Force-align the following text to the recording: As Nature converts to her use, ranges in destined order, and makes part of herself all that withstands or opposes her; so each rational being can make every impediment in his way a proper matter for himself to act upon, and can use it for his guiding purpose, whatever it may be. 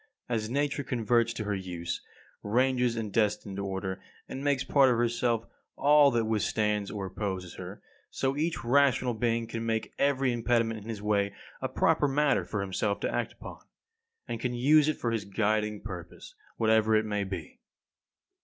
As 0.27 0.49
Nature 0.49 0.83
converts 0.83 1.31
to 1.33 1.43
her 1.43 1.53
use, 1.53 2.01
ranges 2.41 2.95
in 2.95 3.11
destined 3.11 3.59
order, 3.59 4.01
and 4.27 4.43
makes 4.43 4.63
part 4.63 4.89
of 4.89 4.97
herself 4.97 5.45
all 5.75 6.09
that 6.09 6.25
withstands 6.25 6.89
or 6.89 7.05
opposes 7.05 7.53
her; 7.57 7.83
so 8.09 8.35
each 8.35 8.63
rational 8.63 9.13
being 9.13 9.45
can 9.45 9.63
make 9.63 9.93
every 9.99 10.33
impediment 10.33 10.81
in 10.81 10.89
his 10.89 11.03
way 11.03 11.35
a 11.61 11.69
proper 11.69 12.07
matter 12.07 12.43
for 12.43 12.61
himself 12.61 12.99
to 13.01 13.13
act 13.13 13.33
upon, 13.33 13.59
and 14.27 14.39
can 14.39 14.55
use 14.55 14.87
it 14.87 14.97
for 14.97 15.11
his 15.11 15.23
guiding 15.23 15.81
purpose, 15.83 16.33
whatever 16.57 16.95
it 16.95 17.05
may 17.05 17.23
be. 17.23 17.59